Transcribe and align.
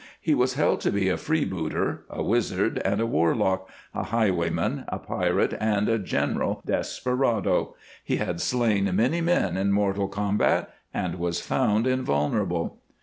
He 0.19 0.33
was 0.33 0.55
held 0.55 0.81
to 0.81 0.91
be 0.91 1.09
a 1.09 1.15
free 1.15 1.45
booter, 1.45 2.05
a 2.09 2.23
wizard 2.23 2.79
and 2.83 2.99
a 2.99 3.05
warlock, 3.05 3.69
a 3.93 4.01
highwayman, 4.05 4.83
a 4.87 4.97
pirate, 4.97 5.53
and 5.59 5.87
a 5.87 5.99
general 5.99 6.59
desperado. 6.65 7.75
He 8.03 8.15
had 8.15 8.41
slain 8.41 8.89
many 8.95 9.21
men 9.21 9.57
in 9.57 9.71
mortal 9.71 10.07
combat, 10.07 10.73
and 10.91 11.19
was 11.19 11.39
found 11.39 11.85
invulnerable. 11.85 12.79